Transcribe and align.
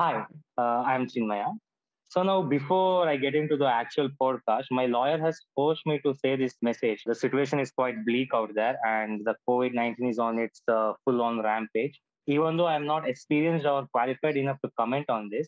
Hi, 0.00 0.24
uh, 0.56 0.82
I'm 0.90 1.08
Chinmaya. 1.08 1.48
So 2.08 2.22
now, 2.22 2.40
before 2.40 3.06
I 3.06 3.18
get 3.18 3.34
into 3.34 3.58
the 3.58 3.66
actual 3.66 4.08
podcast, 4.18 4.64
my 4.70 4.86
lawyer 4.86 5.18
has 5.18 5.38
forced 5.54 5.82
me 5.84 6.00
to 6.06 6.14
say 6.14 6.36
this 6.36 6.54
message. 6.62 7.02
The 7.04 7.14
situation 7.14 7.60
is 7.60 7.70
quite 7.70 8.02
bleak 8.06 8.28
out 8.32 8.48
there, 8.54 8.78
and 8.86 9.20
the 9.26 9.34
COVID 9.46 9.74
19 9.74 10.08
is 10.08 10.18
on 10.18 10.38
its 10.38 10.62
uh, 10.68 10.94
full 11.04 11.20
on 11.20 11.42
rampage. 11.42 12.00
Even 12.26 12.56
though 12.56 12.66
I'm 12.66 12.86
not 12.86 13.06
experienced 13.06 13.66
or 13.66 13.86
qualified 13.92 14.38
enough 14.38 14.56
to 14.64 14.70
comment 14.78 15.10
on 15.10 15.28
this, 15.30 15.46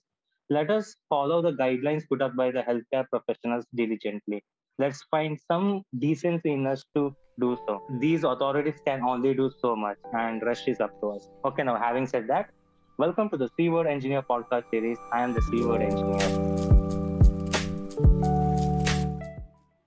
let 0.50 0.71
us 0.71 0.95
follow 1.09 1.41
the 1.41 1.53
guidelines 1.53 2.03
put 2.07 2.21
up 2.21 2.37
by 2.37 2.50
the 2.50 2.61
healthcare 2.61 3.07
professionals 3.09 3.64
diligently. 3.75 4.45
Let's 4.79 5.03
find 5.11 5.41
some 5.50 5.82
decency 5.98 6.53
in 6.53 6.66
us 6.66 6.84
to 6.95 7.16
do 7.41 7.57
so. 7.66 7.80
These 8.00 8.25
authorities 8.25 8.82
can 8.87 9.00
only 9.00 9.32
do 9.32 9.50
so 9.62 9.75
much, 9.75 9.96
and 10.12 10.43
rest 10.43 10.69
is 10.69 10.79
up 10.80 11.00
to 11.00 11.12
us. 11.12 11.30
Okay, 11.46 11.62
now 11.62 11.77
having 11.77 12.07
said 12.07 12.29
that, 12.29 12.50
welcome 12.98 13.29
to 13.30 13.36
the 13.36 13.48
C 13.56 13.68
Word 13.68 13.86
Engineer 13.86 14.22
podcast 14.22 14.68
series. 14.70 14.98
I 15.12 15.22
am 15.22 15.32
the 15.32 15.43
C 15.43 15.64
Word 15.64 15.82
Engineer. 15.82 16.20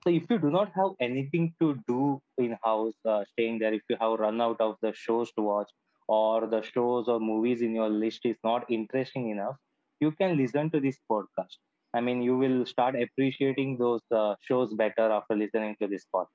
So, 0.02 0.10
if 0.10 0.24
you 0.30 0.38
do 0.38 0.50
not 0.50 0.72
have 0.74 0.90
anything 1.00 1.54
to 1.60 1.78
do 1.86 2.20
in 2.38 2.56
house, 2.62 2.94
uh, 3.08 3.24
staying 3.32 3.60
there, 3.60 3.72
if 3.72 3.82
you 3.88 3.96
have 4.00 4.18
run 4.18 4.40
out 4.40 4.60
of 4.60 4.76
the 4.82 4.92
shows 4.94 5.32
to 5.32 5.42
watch, 5.42 5.68
or 6.08 6.46
the 6.46 6.62
shows 6.62 7.08
or 7.08 7.20
movies 7.20 7.62
in 7.62 7.74
your 7.74 7.88
list 7.88 8.20
is 8.24 8.36
not 8.44 8.64
interesting 8.70 9.30
enough, 9.30 9.56
you 10.00 10.12
can 10.12 10.36
listen 10.36 10.70
to 10.70 10.80
this 10.80 10.98
podcast. 11.10 11.56
I 11.94 12.00
mean, 12.00 12.22
you 12.22 12.36
will 12.36 12.66
start 12.66 12.94
appreciating 12.94 13.78
those 13.78 14.00
uh, 14.14 14.34
shows 14.40 14.74
better 14.74 15.10
after 15.10 15.34
listening 15.34 15.76
to 15.80 15.88
this 15.88 16.04
podcast. 16.14 16.26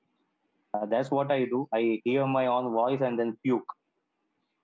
Uh, 0.74 0.86
that's 0.86 1.10
what 1.10 1.30
I 1.30 1.44
do. 1.44 1.68
I 1.72 2.00
hear 2.04 2.26
my 2.26 2.46
own 2.46 2.72
voice 2.72 3.00
and 3.02 3.18
then 3.18 3.36
puke. 3.44 3.64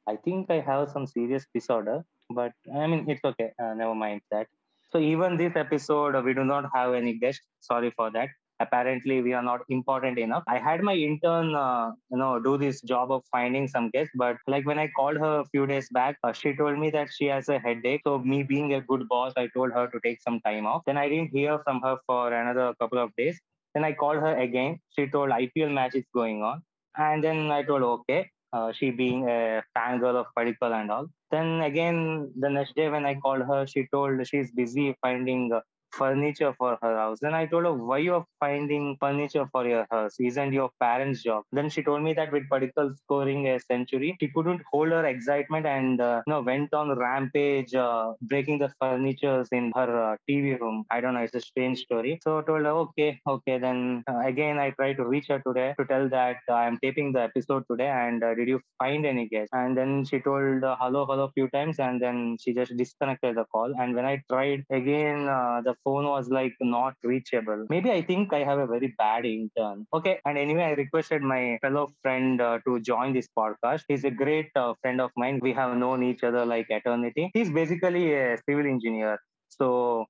I 0.09 0.17
think 0.17 0.51
I 0.51 0.61
have 0.61 0.91
some 0.91 1.07
serious 1.07 1.47
disorder, 1.55 2.03
but 2.30 2.53
I 2.75 2.87
mean, 2.87 3.09
it's 3.09 3.25
okay. 3.25 3.51
Uh, 3.62 3.75
never 3.75 3.95
mind 3.95 4.23
that. 4.31 4.47
So, 4.91 4.98
even 4.98 5.37
this 5.37 5.55
episode, 5.55 6.15
uh, 6.17 6.23
we 6.25 6.33
do 6.33 6.45
not 6.45 6.71
have 6.75 6.95
any 6.95 7.12
guests. 7.19 7.47
Sorry 7.61 7.91
for 7.97 8.11
that. 8.12 8.31
Apparently, 8.61 9.20
we 9.23 9.34
are 9.34 9.42
not 9.42 9.61
important 9.69 10.19
enough. 10.19 10.42
I 10.48 10.59
had 10.59 10.81
my 10.83 10.95
intern, 10.95 11.55
uh, 11.55 11.92
you 12.11 12.17
know, 12.17 12.41
do 12.41 12.56
this 12.56 12.81
job 12.81 13.12
of 13.12 13.23
finding 13.31 13.69
some 13.69 13.91
guests, 13.91 14.12
but 14.17 14.37
like 14.47 14.67
when 14.67 14.78
I 14.78 14.89
called 14.97 15.19
her 15.19 15.41
a 15.41 15.45
few 15.45 15.67
days 15.67 15.89
back, 15.91 16.17
uh, 16.25 16.33
she 16.33 16.55
told 16.56 16.78
me 16.78 16.91
that 16.91 17.09
she 17.12 17.27
has 17.27 17.50
a 17.50 17.59
headache. 17.59 18.00
So, 18.05 18.19
me 18.19 18.43
being 18.43 18.72
a 18.75 18.81
good 18.81 19.06
boss, 19.09 19.34
I 19.37 19.47
told 19.48 19.72
her 19.72 19.87
to 19.89 20.00
take 20.06 20.22
some 20.22 20.41
time 20.41 20.67
off. 20.67 20.83
Then 20.87 20.97
I 20.97 21.09
didn't 21.09 21.37
hear 21.37 21.59
from 21.65 21.83
her 21.83 21.98
for 22.06 22.33
another 22.33 22.75
couple 22.81 22.98
of 22.98 23.15
days. 23.17 23.39
Then 23.75 23.84
I 23.84 23.93
called 23.93 24.20
her 24.20 24.37
again. 24.39 24.81
She 24.97 25.06
told 25.06 25.31
IPL 25.31 25.72
match 25.72 25.95
is 25.95 26.06
going 26.15 26.43
on. 26.43 26.62
And 26.97 27.22
then 27.22 27.50
I 27.53 27.62
told, 27.62 27.83
okay, 27.83 28.28
uh, 28.52 28.72
she 28.72 28.91
being 28.91 29.28
a 29.28 29.62
fangirl 29.77 30.16
of 30.16 30.27
Padikkal 30.36 30.72
and 30.80 30.91
all. 30.91 31.06
Then 31.30 31.60
again, 31.60 32.32
the 32.38 32.48
next 32.48 32.74
day 32.74 32.88
when 32.88 33.04
I 33.04 33.14
called 33.16 33.42
her, 33.42 33.66
she 33.66 33.86
told 33.92 34.27
she's 34.27 34.50
busy 34.52 34.96
finding 35.02 35.52
uh, 35.52 35.60
furniture 35.92 36.55
for 36.58 36.78
her 36.83 36.97
house. 36.97 37.19
Then 37.20 37.34
I 37.34 37.47
told 37.47 37.64
her, 37.64 37.72
why 37.72 37.98
you 37.98 38.14
are 38.14 38.25
finding 38.41 38.97
furniture 39.00 39.47
for 39.53 39.67
your 39.67 39.86
house? 39.91 40.14
Isn't 40.20 40.53
your 40.53 40.70
parents' 40.81 41.22
job? 41.22 41.44
Then 41.53 41.69
she 41.70 41.83
told 41.83 42.03
me 42.03 42.12
that 42.14 42.33
with 42.33 42.48
Padikkal 42.50 42.97
scoring 42.97 43.48
a 43.48 43.58
century, 43.61 44.16
she 44.20 44.28
couldn't 44.28 44.62
hold 44.70 44.91
her 44.91 45.05
excitement 45.06 45.66
and 45.66 46.00
uh, 46.00 46.22
you 46.27 46.33
know 46.33 46.41
went 46.42 46.72
on 46.75 46.97
rampage, 46.98 47.75
uh, 47.75 48.12
breaking 48.22 48.59
the 48.59 48.70
furnitures 48.81 49.48
in 49.53 49.72
her 49.75 50.12
uh, 50.12 50.16
TV 50.28 50.55
room. 50.61 50.84
I 50.91 51.00
don't 51.00 51.14
know, 51.14 51.20
it's 51.20 51.34
a 51.34 51.41
strange 51.41 51.81
story. 51.81 52.19
So 52.22 52.39
I 52.39 52.42
told 52.42 52.62
her, 52.64 52.70
okay, 52.86 53.20
okay. 53.27 53.59
Then 53.59 54.05
uh, 54.09 54.20
again, 54.20 54.59
I 54.59 54.70
tried 54.70 54.97
to 54.98 55.05
reach 55.05 55.27
her 55.28 55.41
today 55.47 55.75
to 55.78 55.84
tell 55.86 56.09
that 56.11 56.36
I 56.48 56.66
am 56.66 56.78
taping 56.83 57.12
the 57.12 57.22
episode 57.22 57.64
today 57.70 57.89
and 57.89 58.22
uh, 58.22 58.34
did 58.34 58.48
you 58.48 58.61
find 58.78 59.06
any 59.06 59.28
guests? 59.28 59.50
And 59.53 59.77
then 59.77 60.05
she 60.05 60.20
told 60.20 60.64
uh, 60.64 60.77
hello, 60.81 61.06
hello 61.06 61.25
a 61.25 61.33
few 61.33 61.48
times 61.48 61.78
and 61.78 62.00
then 62.00 62.36
she 62.41 62.55
just 62.55 62.77
disconnected 62.77 63.36
the 63.36 63.44
call. 63.53 63.72
And 63.78 63.94
when 63.94 64.05
I 64.05 64.22
tried 64.31 64.64
again, 64.70 65.27
the 65.27 65.75
phone 65.84 66.05
was 66.05 66.29
like 66.29 66.55
not 66.61 66.95
reachable. 67.03 67.67
Maybe 67.69 67.91
I 67.91 68.03
think 68.03 68.33
I 68.33 68.45
have 68.45 68.59
a 68.59 68.67
very 68.67 68.95
bad 68.98 69.25
intern. 69.25 69.87
Okay. 69.93 70.21
And 70.25 70.39
anyway, 70.39 70.65
I 70.65 70.71
requested 70.73 71.23
my 71.23 71.59
fellow 71.62 71.89
friend 72.03 72.41
uh, 72.41 72.59
to 72.66 72.81
join 72.81 73.12
this 73.12 73.28
podcast. 73.37 73.83
He's 73.88 74.05
a 74.05 74.11
great 74.11 74.50
uh, 74.56 74.75
friend 74.83 75.00
of 75.00 75.11
mine. 75.17 75.41
We 75.43 75.53
have 75.55 75.77
known 75.77 76.03
each 76.03 76.22
other 76.22 76.44
like 76.44 76.67
eternity. 76.71 77.31
He's 77.34 77.50
basically 77.50 78.15
a 78.15 78.38
civil 78.49 78.67
engineer. 78.67 79.19
So 79.49 80.06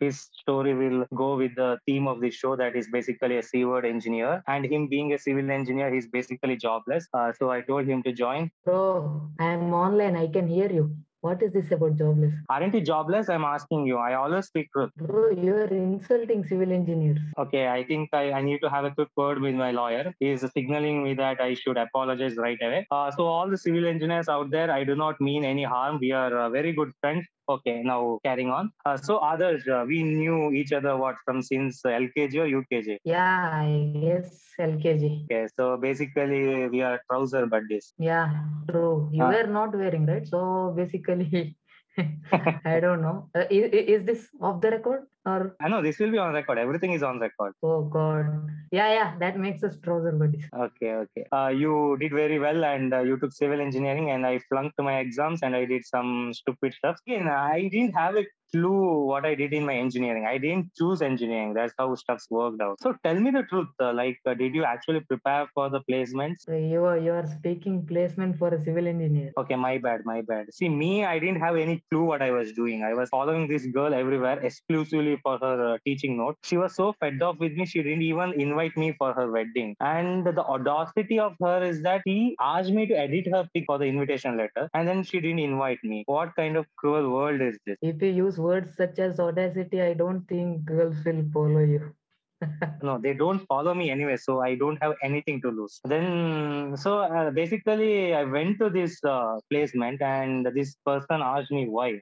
his 0.00 0.28
story 0.40 0.74
will 0.74 1.06
go 1.14 1.36
with 1.36 1.54
the 1.56 1.78
theme 1.86 2.06
of 2.06 2.20
the 2.20 2.30
show 2.30 2.54
that 2.56 2.76
is 2.76 2.88
basically 2.90 3.38
a 3.38 3.64
word 3.64 3.84
engineer. 3.84 4.42
And 4.46 4.64
him 4.64 4.88
being 4.88 5.12
a 5.12 5.18
civil 5.18 5.50
engineer, 5.50 5.92
he's 5.92 6.06
basically 6.06 6.56
jobless. 6.56 7.08
Uh, 7.12 7.32
so 7.32 7.50
I 7.50 7.62
told 7.62 7.86
him 7.86 8.02
to 8.04 8.12
join. 8.12 8.50
Bro, 8.64 9.30
I'm 9.38 9.72
online. 9.74 10.16
I 10.16 10.28
can 10.28 10.46
hear 10.46 10.70
you. 10.70 10.96
What 11.20 11.42
is 11.42 11.52
this 11.52 11.72
about 11.72 11.96
jobless? 11.96 12.32
Aren't 12.48 12.74
you 12.74 12.80
jobless? 12.80 13.28
I'm 13.28 13.44
asking 13.44 13.86
you. 13.86 13.96
I 13.96 14.14
always 14.14 14.46
speak 14.46 14.70
truth. 14.72 14.90
Bro, 14.96 15.30
you're 15.30 15.66
insulting 15.66 16.44
civil 16.46 16.70
engineers. 16.72 17.18
Okay, 17.36 17.66
I 17.66 17.82
think 17.84 18.10
I, 18.12 18.30
I 18.32 18.40
need 18.40 18.60
to 18.60 18.70
have 18.70 18.84
a 18.84 18.92
quick 18.92 19.08
word 19.16 19.40
with 19.40 19.56
my 19.56 19.72
lawyer. 19.72 20.14
He 20.20 20.30
is 20.30 20.42
signaling 20.52 21.02
me 21.02 21.14
that 21.14 21.40
I 21.40 21.54
should 21.54 21.76
apologize 21.76 22.36
right 22.36 22.58
away. 22.62 22.86
Uh, 22.92 23.10
so, 23.10 23.26
all 23.26 23.50
the 23.50 23.58
civil 23.58 23.86
engineers 23.86 24.28
out 24.28 24.50
there, 24.50 24.70
I 24.70 24.84
do 24.84 24.94
not 24.94 25.20
mean 25.20 25.44
any 25.44 25.64
harm. 25.64 25.98
We 26.00 26.12
are 26.12 26.36
uh, 26.38 26.50
very 26.50 26.72
good 26.72 26.92
friends. 27.00 27.26
Okay, 27.48 27.82
now 27.82 28.18
carrying 28.24 28.50
on. 28.50 28.70
Uh, 28.84 28.96
so, 28.98 29.16
others, 29.18 29.66
uh, 29.66 29.82
we 29.88 30.02
knew 30.02 30.52
each 30.52 30.72
other 30.72 30.96
what 30.98 31.16
from 31.24 31.40
since 31.42 31.80
LKG 31.82 32.34
or 32.36 32.46
UKG? 32.60 32.98
Yeah, 33.04 33.64
yes, 33.66 34.52
LKG. 34.60 35.24
Okay, 35.24 35.46
so 35.56 35.78
basically 35.78 36.68
we 36.68 36.82
are 36.82 37.00
trouser 37.10 37.46
buddies. 37.46 37.94
Yeah, 37.98 38.44
true. 38.70 39.08
You 39.12 39.24
Uh, 39.24 39.30
were 39.30 39.46
not 39.46 39.74
wearing, 39.74 40.04
right? 40.04 40.26
So 40.28 40.74
basically, 40.76 41.56
I 42.64 42.80
don't 42.80 43.00
know. 43.00 43.30
Uh, 43.34 43.44
is, 43.50 43.72
is 43.72 44.04
this 44.04 44.28
off 44.42 44.60
the 44.60 44.70
record 44.70 45.06
or? 45.28 45.56
I 45.60 45.68
know 45.68 45.82
this 45.82 45.98
will 45.98 46.10
be 46.10 46.18
on 46.18 46.32
record. 46.32 46.58
Everything 46.58 46.92
is 46.92 47.02
on 47.02 47.20
record. 47.20 47.52
Oh 47.62 47.82
God. 47.82 48.48
Yeah, 48.70 48.92
yeah. 48.92 49.14
That 49.18 49.38
makes 49.38 49.62
us 49.62 49.76
trouser 49.82 50.12
buddies. 50.12 50.46
Okay, 50.66 50.92
okay. 51.02 51.24
Uh, 51.32 51.48
you 51.48 51.96
did 52.00 52.12
very 52.12 52.38
well, 52.38 52.64
and 52.64 52.92
uh, 52.92 53.00
you 53.00 53.18
took 53.18 53.32
civil 53.32 53.60
engineering, 53.60 54.10
and 54.10 54.26
I 54.26 54.40
flunked 54.48 54.78
my 54.78 54.98
exams, 54.98 55.42
and 55.42 55.54
I 55.54 55.64
did 55.64 55.84
some 55.84 56.32
stupid 56.34 56.74
stuff. 56.74 56.98
Again, 57.06 57.28
I 57.28 57.68
didn't 57.72 57.94
have 57.94 58.16
a 58.16 58.24
clue 58.52 59.04
what 59.04 59.24
I 59.24 59.34
did 59.34 59.52
in 59.52 59.64
my 59.66 59.74
engineering. 59.74 60.26
I 60.26 60.38
didn't 60.38 60.70
choose 60.76 61.02
engineering. 61.02 61.54
That's 61.54 61.72
how 61.78 61.94
stuffs 61.94 62.26
worked 62.30 62.60
out. 62.62 62.80
So 62.80 62.94
tell 63.04 63.18
me 63.20 63.30
the 63.30 63.42
truth. 63.42 63.68
Uh, 63.80 63.92
like, 63.92 64.18
uh, 64.26 64.34
did 64.34 64.54
you 64.54 64.64
actually 64.64 65.00
prepare 65.00 65.46
for 65.54 65.68
the 65.70 65.80
placements? 65.90 66.40
So 66.40 66.52
you 66.52 66.84
are 66.84 66.98
you 66.98 67.12
are 67.12 67.26
speaking 67.26 67.86
placement 67.86 68.38
for 68.38 68.48
a 68.48 68.62
civil 68.62 68.86
engineer. 68.86 69.32
Okay, 69.38 69.56
my 69.56 69.78
bad, 69.78 70.00
my 70.04 70.22
bad. 70.22 70.52
See, 70.52 70.68
me, 70.68 71.04
I 71.04 71.18
didn't 71.18 71.40
have 71.40 71.56
any 71.56 71.82
clue 71.90 72.04
what 72.04 72.22
I 72.22 72.30
was 72.30 72.52
doing. 72.52 72.82
I 72.82 72.94
was 72.94 73.08
following 73.10 73.48
this 73.48 73.66
girl 73.66 73.94
everywhere 73.94 74.38
exclusively 74.40 75.17
for 75.22 75.38
her 75.38 75.74
uh, 75.74 75.78
teaching 75.84 76.16
note. 76.16 76.36
She 76.42 76.56
was 76.56 76.74
so 76.74 76.94
fed 77.00 77.22
up 77.22 77.38
with 77.38 77.52
me, 77.52 77.66
she 77.66 77.82
didn't 77.82 78.02
even 78.02 78.32
invite 78.40 78.76
me 78.76 78.94
for 78.98 79.12
her 79.12 79.30
wedding. 79.30 79.76
And 79.80 80.26
the 80.26 80.44
audacity 80.44 81.18
of 81.18 81.34
her 81.40 81.62
is 81.62 81.82
that 81.82 82.02
she 82.06 82.36
asked 82.40 82.70
me 82.70 82.86
to 82.86 82.94
edit 82.94 83.26
her 83.32 83.48
pic 83.54 83.64
for 83.66 83.78
the 83.78 83.84
invitation 83.86 84.36
letter, 84.36 84.68
and 84.74 84.86
then 84.86 85.02
she 85.02 85.20
didn't 85.20 85.40
invite 85.40 85.82
me. 85.82 86.02
What 86.06 86.34
kind 86.36 86.56
of 86.56 86.66
cruel 86.76 87.10
world 87.10 87.40
is 87.40 87.58
this? 87.66 87.76
If 87.82 88.02
you 88.02 88.10
use 88.10 88.38
words 88.38 88.76
such 88.76 88.98
as 88.98 89.20
audacity, 89.20 89.82
I 89.82 89.94
don't 89.94 90.26
think 90.28 90.64
girls 90.64 90.96
will 91.04 91.24
follow 91.32 91.60
you. 91.60 91.94
no 92.82 92.98
they 92.98 93.14
don't 93.14 93.44
follow 93.46 93.74
me 93.74 93.90
anyway 93.90 94.16
so 94.16 94.40
i 94.40 94.54
don't 94.54 94.80
have 94.82 94.94
anything 95.02 95.40
to 95.40 95.50
lose 95.50 95.80
then 95.84 96.76
so 96.76 97.00
uh, 97.00 97.30
basically 97.30 98.14
i 98.14 98.22
went 98.22 98.58
to 98.58 98.70
this 98.70 99.02
uh, 99.04 99.38
placement 99.50 100.00
and 100.00 100.46
this 100.54 100.76
person 100.86 101.20
asked 101.20 101.50
me 101.50 101.66
why 101.68 102.00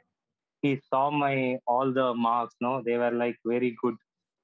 he 0.62 0.80
saw 0.92 1.10
my 1.10 1.58
all 1.66 1.92
the 1.92 2.14
marks 2.14 2.54
no? 2.60 2.82
They 2.84 2.96
were 2.98 3.10
like 3.12 3.36
very 3.44 3.76
good 3.82 3.94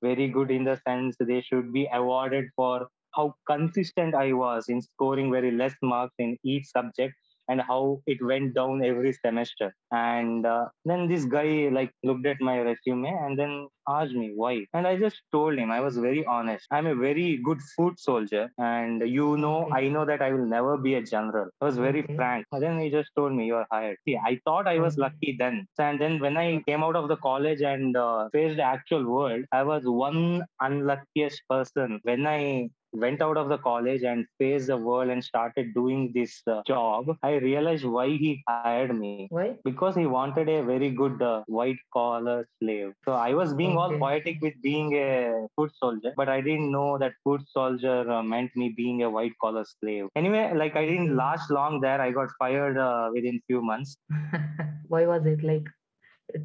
very 0.02 0.28
good 0.28 0.50
in 0.50 0.64
the 0.64 0.76
sense 0.86 1.16
they 1.20 1.40
should 1.40 1.72
be 1.72 1.88
awarded 1.92 2.46
for 2.56 2.88
how 3.14 3.34
consistent 3.48 4.14
i 4.14 4.32
was 4.32 4.68
in 4.68 4.80
scoring 4.82 5.30
very 5.30 5.50
less 5.50 5.74
marks 5.82 6.14
in 6.18 6.36
each 6.44 6.66
subject 6.66 7.14
and 7.48 7.60
how 7.60 8.00
it 8.06 8.18
went 8.24 8.54
down 8.54 8.84
every 8.84 9.12
semester. 9.12 9.74
And 9.90 10.46
uh, 10.46 10.66
then 10.84 11.08
this 11.08 11.24
guy 11.24 11.68
like 11.72 11.92
looked 12.02 12.26
at 12.26 12.40
my 12.40 12.60
resume 12.60 13.06
and 13.06 13.38
then 13.38 13.68
asked 13.88 14.12
me 14.12 14.32
why. 14.34 14.64
And 14.74 14.86
i 14.86 14.96
just 14.96 15.20
told 15.32 15.58
him 15.58 15.70
i 15.70 15.80
was 15.80 15.96
very 15.96 16.24
honest. 16.24 16.66
I'm 16.70 16.86
a 16.86 16.94
very 16.94 17.40
good 17.44 17.60
foot 17.76 17.98
soldier 17.98 18.50
and 18.58 19.02
you 19.06 19.36
know 19.36 19.68
i 19.72 19.88
know 19.88 20.04
that 20.04 20.22
i 20.22 20.32
will 20.32 20.46
never 20.46 20.76
be 20.76 20.94
a 20.94 21.02
general. 21.02 21.48
I 21.60 21.64
was 21.64 21.78
very 21.78 22.02
frank. 22.16 22.46
And 22.52 22.62
then 22.62 22.78
he 22.78 22.90
just 22.90 23.10
told 23.16 23.32
me 23.32 23.46
you're 23.46 23.66
hired. 23.70 23.98
See 24.06 24.16
i 24.16 24.40
thought 24.44 24.68
i 24.68 24.78
was 24.78 24.96
lucky 24.98 25.36
then. 25.38 25.66
And 25.78 26.00
then 26.00 26.20
when 26.20 26.36
i 26.36 26.62
came 26.66 26.82
out 26.84 26.96
of 26.96 27.08
the 27.08 27.16
college 27.16 27.60
and 27.62 27.96
uh, 27.96 28.28
faced 28.32 28.56
the 28.56 28.62
actual 28.62 29.04
world 29.04 29.44
i 29.52 29.62
was 29.62 29.82
one 29.84 30.44
unluckiest 30.60 31.42
person 31.48 32.00
when 32.04 32.26
i 32.26 32.68
went 32.92 33.22
out 33.22 33.36
of 33.36 33.48
the 33.48 33.58
college 33.58 34.02
and 34.02 34.26
faced 34.38 34.66
the 34.68 34.76
world 34.76 35.10
and 35.10 35.22
started 35.24 35.74
doing 35.74 36.12
this 36.14 36.42
uh, 36.46 36.62
job, 36.66 37.06
I 37.22 37.34
realized 37.34 37.84
why 37.84 38.08
he 38.08 38.42
hired 38.48 38.98
me. 38.98 39.26
Why? 39.30 39.56
Because 39.64 39.96
he 39.96 40.06
wanted 40.06 40.48
a 40.48 40.62
very 40.62 40.90
good 40.90 41.20
uh, 41.22 41.42
white 41.46 41.78
collar 41.92 42.46
slave. 42.58 42.92
So 43.04 43.12
I 43.12 43.34
was 43.34 43.54
being 43.54 43.76
all 43.76 43.96
poetic 43.98 44.38
with 44.40 44.54
being 44.62 44.94
a 44.94 45.46
foot 45.56 45.72
soldier, 45.76 46.12
but 46.16 46.28
I 46.28 46.40
didn't 46.40 46.70
know 46.70 46.98
that 46.98 47.12
foot 47.24 47.42
soldier 47.48 48.10
uh, 48.10 48.22
meant 48.22 48.50
me 48.56 48.74
being 48.76 49.02
a 49.02 49.10
white 49.10 49.32
collar 49.40 49.64
slave. 49.80 50.06
Anyway, 50.16 50.52
like 50.54 50.76
I 50.76 50.86
didn't 50.86 51.16
last 51.16 51.50
long 51.50 51.80
there. 51.80 52.00
I 52.00 52.10
got 52.10 52.28
fired 52.38 52.76
uh, 52.78 53.10
within 53.12 53.40
few 53.46 53.62
months. 53.62 53.96
Why 54.88 55.06
was 55.06 55.26
it 55.26 55.42
like? 55.42 55.66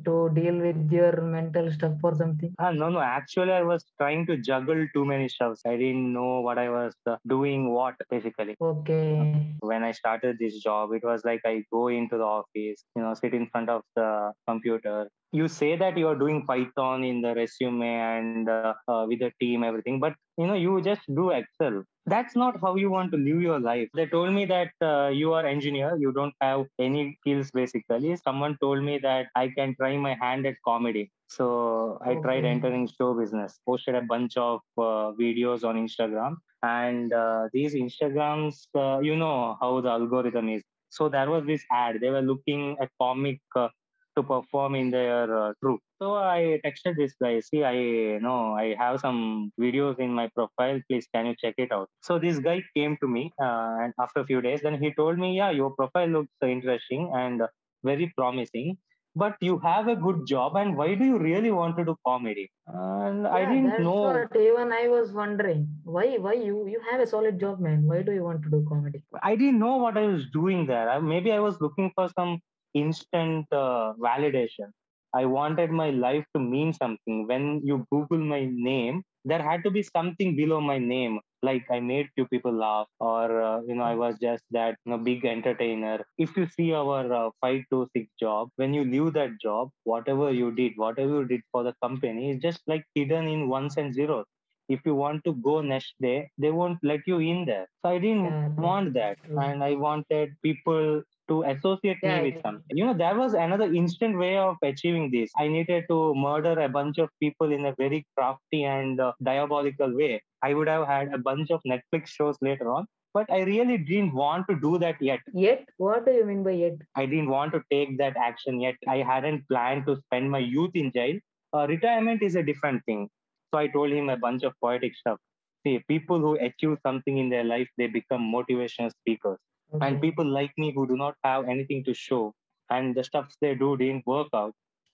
To 0.05 0.29
deal 0.33 0.57
with 0.57 0.91
your 0.91 1.21
mental 1.21 1.71
stuff 1.71 1.93
or 2.03 2.15
something? 2.15 2.53
Ah, 2.59 2.71
no, 2.71 2.89
no. 2.89 2.99
Actually, 2.99 3.51
I 3.51 3.63
was 3.63 3.85
trying 3.99 4.25
to 4.27 4.37
juggle 4.37 4.85
too 4.93 5.05
many 5.05 5.27
stuffs. 5.29 5.61
I 5.65 5.75
didn't 5.77 6.13
know 6.13 6.41
what 6.41 6.57
I 6.57 6.69
was 6.69 6.93
uh, 7.05 7.17
doing, 7.27 7.71
what 7.73 7.95
basically. 8.09 8.55
Okay. 8.61 9.55
When 9.59 9.83
I 9.83 9.91
started 9.91 10.37
this 10.39 10.59
job, 10.59 10.93
it 10.93 11.03
was 11.03 11.23
like 11.25 11.41
I 11.45 11.63
go 11.71 11.87
into 11.87 12.17
the 12.17 12.23
office, 12.23 12.83
you 12.95 13.01
know, 13.01 13.13
sit 13.13 13.33
in 13.33 13.47
front 13.47 13.69
of 13.69 13.81
the 13.95 14.31
computer. 14.47 15.07
You 15.31 15.47
say 15.47 15.75
that 15.75 15.97
you 15.97 16.07
are 16.07 16.15
doing 16.15 16.45
Python 16.45 17.03
in 17.03 17.21
the 17.21 17.33
resume 17.35 17.83
and 17.83 18.49
uh, 18.49 18.73
uh, 18.87 19.05
with 19.07 19.19
the 19.19 19.31
team, 19.39 19.63
everything, 19.63 19.99
but 19.99 20.13
you 20.37 20.47
know, 20.47 20.53
you 20.53 20.81
just 20.81 21.01
do 21.13 21.31
Excel. 21.31 21.83
That's 22.05 22.35
not 22.35 22.59
how 22.61 22.75
you 22.75 22.89
want 22.89 23.11
to 23.11 23.17
live 23.17 23.41
your 23.41 23.59
life. 23.59 23.89
They 23.95 24.05
told 24.05 24.33
me 24.33 24.45
that 24.45 24.71
uh, 24.81 25.09
you 25.09 25.33
are 25.33 25.45
engineer 25.45 25.97
you 25.97 26.11
don't 26.13 26.33
have 26.41 26.65
any 26.79 27.17
skills 27.21 27.51
basically. 27.51 28.15
Someone 28.17 28.57
told 28.61 28.83
me 28.83 28.97
that 28.99 29.27
i 29.35 29.49
can 29.49 29.75
try 29.75 29.97
my 29.97 30.13
hand 30.21 30.45
at 30.45 30.55
comedy. 30.65 31.11
So 31.27 31.99
i 32.05 32.15
Okay. 32.15 32.21
tried 32.23 32.45
entering 32.45 32.87
show 32.87 33.13
business 33.13 33.59
posted 33.65 33.95
a 33.95 34.01
bunch 34.01 34.37
of 34.37 34.61
uh, 34.77 35.11
videos 35.23 35.63
on 35.63 35.75
instagram. 35.85 36.35
And 36.63 37.11
uh, 37.13 37.49
these 37.53 37.73
instagrams 37.75 38.55
uh, 38.75 38.99
you 38.99 39.15
know 39.15 39.57
how 39.61 39.81
the 39.81 39.89
algorithm 39.89 40.49
is. 40.49 40.63
So 40.89 41.09
there 41.09 41.29
was 41.29 41.45
this 41.45 41.63
ad. 41.71 41.99
They 42.01 42.09
were 42.09 42.21
looking 42.21 42.77
at 42.81 42.89
comic 43.01 43.39
uh, 43.55 43.69
to 44.17 44.23
perform 44.23 44.75
in 44.75 44.89
their 44.91 45.25
uh, 45.37 45.53
troupe. 45.61 45.81
So 46.01 46.15
I 46.15 46.59
texted 46.65 46.95
this 46.97 47.13
guy, 47.21 47.39
see, 47.39 47.63
I 47.63 48.17
know 48.19 48.53
I 48.53 48.75
have 48.77 48.99
some 48.99 49.51
videos 49.59 49.99
in 49.99 50.13
my 50.13 50.27
profile. 50.35 50.79
Please, 50.89 51.07
can 51.13 51.27
you 51.27 51.35
check 51.43 51.55
it 51.57 51.71
out? 51.71 51.89
So 52.01 52.19
this 52.19 52.39
guy 52.39 52.61
came 52.75 52.97
to 53.01 53.07
me, 53.07 53.31
uh, 53.41 53.77
and 53.83 53.93
after 53.99 54.21
a 54.21 54.25
few 54.25 54.41
days, 54.41 54.61
then 54.63 54.81
he 54.81 54.93
told 54.93 55.17
me, 55.17 55.37
yeah, 55.37 55.51
your 55.51 55.71
profile 55.71 56.07
looks 56.07 56.33
interesting 56.41 57.11
and 57.13 57.41
very 57.83 58.13
promising. 58.17 58.77
But 59.15 59.35
you 59.41 59.57
have 59.63 59.87
a 59.87 59.95
good 59.95 60.27
job, 60.27 60.57
and 60.57 60.77
why 60.77 60.93
do 60.93 61.03
you 61.03 61.17
really 61.17 61.49
want 61.49 61.75
to 61.77 61.83
do 61.83 61.95
comedy? 62.05 62.51
And 62.67 63.25
I 63.25 63.45
didn't 63.51 63.81
know. 63.83 64.01
what 64.01 64.35
even 64.39 64.71
I 64.71 64.87
was 64.89 65.11
wondering. 65.11 65.61
Why 65.95 66.03
why 66.25 66.33
you 66.33 66.67
you 66.73 66.81
have 66.89 67.01
a 67.05 67.07
solid 67.13 67.39
job, 67.43 67.63
man? 67.67 67.87
Why 67.91 68.03
do 68.09 68.11
you 68.17 68.23
want 68.25 68.43
to 68.43 68.51
do 68.51 68.59
comedy? 68.69 69.01
I 69.23 69.35
didn't 69.35 69.57
know 69.63 69.77
what 69.77 69.97
I 69.97 70.05
was 70.11 70.27
doing 70.35 70.67
there. 70.67 70.87
I, 70.91 70.99
maybe 70.99 71.31
I 71.31 71.39
was 71.39 71.59
looking 71.59 71.89
for 71.95 72.07
some 72.19 72.37
instant 72.79 73.45
uh, 73.51 73.93
validation. 73.99 74.71
I 75.13 75.25
wanted 75.25 75.71
my 75.71 75.89
life 75.91 76.25
to 76.35 76.39
mean 76.39 76.73
something. 76.73 77.27
When 77.27 77.61
you 77.63 77.85
Google 77.91 78.19
my 78.19 78.45
name, 78.51 79.03
there 79.25 79.41
had 79.41 79.63
to 79.63 79.71
be 79.71 79.83
something 79.83 80.35
below 80.35 80.61
my 80.61 80.77
name, 80.77 81.19
like 81.41 81.65
I 81.71 81.79
made 81.79 82.09
few 82.15 82.27
people 82.27 82.53
laugh, 82.53 82.87
or 82.99 83.41
uh, 83.41 83.61
you 83.67 83.75
know, 83.75 83.83
I 83.83 83.95
was 83.95 84.17
just 84.19 84.43
that 84.51 84.77
you 84.85 84.91
know, 84.91 84.97
big 84.97 85.25
entertainer. 85.25 86.05
If 86.17 86.35
you 86.37 86.45
see 86.47 86.73
our 86.73 87.11
uh, 87.13 87.29
five 87.41 87.63
to 87.71 87.87
six 87.95 88.07
job, 88.19 88.49
when 88.55 88.73
you 88.73 88.83
leave 88.85 89.13
that 89.13 89.39
job, 89.41 89.69
whatever 89.83 90.31
you 90.31 90.51
did, 90.51 90.73
whatever 90.77 91.21
you 91.21 91.25
did 91.25 91.41
for 91.51 91.63
the 91.63 91.73
company, 91.83 92.31
is 92.31 92.39
just 92.41 92.61
like 92.67 92.85
hidden 92.95 93.27
in 93.27 93.49
ones 93.49 93.77
and 93.77 93.93
zeros 93.93 94.25
if 94.69 94.79
you 94.85 94.95
want 94.95 95.23
to 95.25 95.33
go 95.47 95.61
next 95.61 95.93
day 96.01 96.29
they 96.37 96.51
won't 96.51 96.79
let 96.83 97.01
you 97.11 97.17
in 97.31 97.45
there 97.49 97.67
so 97.81 97.89
i 97.91 97.97
didn't 98.05 98.35
Yeah, 98.35 98.49
want 98.65 98.93
that 98.93 99.17
and 99.45 99.63
i 99.63 99.73
wanted 99.85 100.33
people 100.43 101.01
to 101.29 101.43
associate 101.43 101.97
Yeah, 102.01 102.21
me 102.21 102.31
with 102.31 102.41
something 102.41 102.77
you 102.79 102.85
know 102.85 102.93
there 102.93 103.15
was 103.15 103.33
another 103.33 103.67
instant 103.81 104.17
way 104.17 104.37
of 104.37 104.55
achieving 104.63 105.09
this 105.11 105.31
i 105.37 105.47
needed 105.47 105.85
to 105.89 105.97
murder 106.15 106.53
a 106.59 106.69
bunch 106.69 106.97
of 106.97 107.09
people 107.21 107.51
in 107.51 107.65
a 107.65 107.73
very 107.77 108.05
crafty 108.15 108.63
and 108.63 108.99
uh, 108.99 109.11
diabolical 109.23 109.95
way 110.01 110.21
i 110.43 110.53
would 110.53 110.67
have 110.67 110.87
had 110.87 111.13
a 111.13 111.17
bunch 111.29 111.49
of 111.51 111.61
netflix 111.73 112.07
shows 112.19 112.37
later 112.41 112.71
on 112.71 112.85
but 113.13 113.29
i 113.31 113.41
really 113.49 113.77
didn't 113.77 114.13
want 114.13 114.47
to 114.49 114.55
do 114.65 114.77
that 114.77 115.01
yet 115.01 115.19
Yet, 115.33 115.65
what 115.77 116.05
do 116.05 116.11
you 116.11 116.25
mean 116.25 116.43
by 116.43 116.51
yet? 116.51 116.77
I 116.95 117.05
didn't 117.05 117.29
want 117.29 117.51
to 117.53 117.61
take 117.71 117.97
that 117.97 118.15
action 118.17 118.59
yet. 118.59 118.75
I 118.87 118.97
hadn't 118.97 119.47
planned 119.47 119.85
to 119.87 119.95
spend 120.05 120.29
my 120.31 120.39
youth 120.39 120.71
in 120.75 120.91
jail. 120.91 121.17
Uh, 121.53 121.65
retirement 121.67 122.21
is 122.21 122.35
a 122.35 122.43
different 122.43 122.83
thing. 122.85 123.09
So 123.53 123.59
I 123.59 123.67
told 123.67 123.91
him 123.91 124.09
a 124.09 124.17
bunch 124.17 124.43
of 124.43 124.53
poetic 124.61 124.95
stuff. 124.95 125.17
See, 125.65 125.83
people 125.87 126.19
who 126.19 126.35
achieve 126.35 126.77
something 126.85 127.17
in 127.17 127.29
their 127.29 127.43
life, 127.43 127.67
they 127.77 127.87
become 127.87 128.21
motivational 128.33 128.91
speakers. 128.91 129.37
And 129.73 129.81
mm-hmm. 129.81 130.01
people 130.01 130.25
like 130.25 130.51
me 130.57 130.71
who 130.73 130.87
do 130.87 130.95
not 130.95 131.15
have 131.23 131.47
anything 131.47 131.83
to 131.85 131.93
show 131.93 132.33
and 132.69 132.95
the 132.95 133.03
stuff 133.03 133.33
they 133.41 133.55
do 133.55 133.77
didn't 133.77 134.05
work 134.05 134.27
out, 134.33 134.53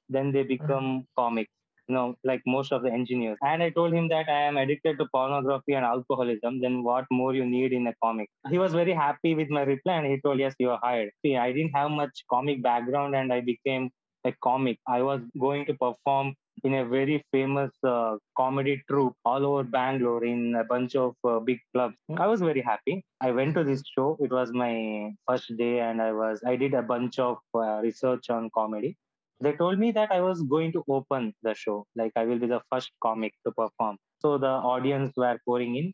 then 0.10 0.32
they 0.32 0.44
become 0.44 0.84
mm-hmm. 0.84 1.22
comics. 1.22 1.52
You 1.90 1.96
know, 1.96 2.16
like 2.24 2.42
most 2.48 2.72
of 2.72 2.82
the 2.82 2.90
engineers. 2.90 3.38
And 3.42 3.62
I 3.62 3.70
told 3.70 3.94
him 3.94 4.08
that 4.08 4.30
I 4.30 4.44
am 4.44 4.56
addicted 4.56 4.98
to 5.00 5.06
pornography 5.14 5.74
and 5.74 5.84
alcoholism. 5.84 6.62
Then 6.62 6.82
what 6.82 7.06
more 7.12 7.36
you 7.36 7.46
need 7.46 7.74
in 7.74 7.88
a 7.88 7.94
comic? 8.02 8.30
He 8.50 8.58
was 8.58 8.72
very 8.72 8.94
happy 8.94 9.36
with 9.36 9.50
my 9.50 9.64
reply 9.64 9.96
and 9.96 10.08
he 10.08 10.22
told, 10.22 10.40
Yes, 10.40 10.56
you 10.60 10.70
are 10.70 10.80
hired. 10.82 11.12
See, 11.22 11.36
I 11.36 11.52
didn't 11.52 11.72
have 11.76 11.92
much 11.92 12.24
comic 12.30 12.64
background 12.64 13.16
and 13.16 13.34
I 13.34 13.42
became 13.42 13.90
a 14.24 14.32
comic. 14.42 14.78
I 14.88 15.02
was 15.02 15.20
going 15.38 15.66
to 15.66 15.74
perform 15.74 16.36
in 16.64 16.74
a 16.76 16.86
very 16.86 17.24
famous 17.32 17.72
uh, 17.84 18.18
comedy 18.38 18.82
troupe 18.90 19.16
all 19.26 19.46
over 19.46 19.64
Bangalore 19.64 20.24
in 20.26 20.56
a 20.56 20.64
bunch 20.64 20.96
of 20.96 21.16
uh, 21.24 21.40
big 21.40 21.60
clubs. 21.74 21.96
I 22.18 22.28
was 22.28 22.42
very 22.42 22.62
happy. 22.62 23.04
I 23.22 23.32
went 23.32 23.56
to 23.56 23.64
this 23.64 23.84
show. 23.98 24.18
It 24.20 24.32
was 24.32 24.52
my 24.54 25.12
first 25.28 25.56
day, 25.58 25.80
and 25.80 26.02
I 26.02 26.12
was 26.12 26.42
I 26.46 26.56
did 26.56 26.74
a 26.74 26.82
bunch 26.84 27.20
of 27.20 27.38
uh, 27.56 27.80
research 27.82 28.30
on 28.30 28.50
comedy. 28.54 28.98
They 29.42 29.54
told 29.54 29.80
me 29.80 29.92
that 29.92 30.12
I 30.12 30.22
was 30.22 30.42
going 30.44 30.72
to 30.74 30.84
open 30.90 31.34
the 31.44 31.54
show, 31.54 31.86
like 31.96 32.14
I 32.16 32.26
will 32.26 32.40
be 32.40 32.48
the 32.48 32.62
first 32.72 32.92
comic 33.02 33.34
to 33.46 33.52
perform. 33.52 33.98
So 34.20 34.38
the 34.38 34.48
audience 34.74 35.14
were 35.18 35.38
pouring 35.46 35.76
in. 35.76 35.94